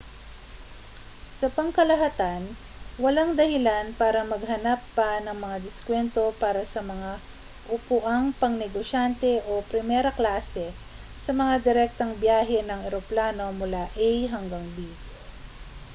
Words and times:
sa 1.39 1.45
pangkalahatan 1.55 2.43
walang 3.03 3.31
dahilan 3.39 3.85
para 4.01 4.21
maghanap 4.33 4.79
pa 4.97 5.11
ng 5.25 5.37
mga 5.43 5.57
diskwento 5.65 6.23
para 6.41 6.61
sa 6.73 6.81
mga 6.91 7.11
upuang 7.75 8.25
pangnegosyante 8.41 9.31
o 9.51 9.61
primera-klase 9.71 10.65
sa 11.25 11.31
mga 11.41 11.55
direktang 11.67 12.11
biyahe 12.21 12.59
ng 12.65 12.81
eroplano 12.89 13.45
mula 13.59 13.83
a 13.93 14.09
hanggang 14.33 14.65
b 14.75 14.89